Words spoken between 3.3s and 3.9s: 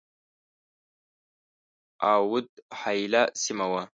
سیمه وه.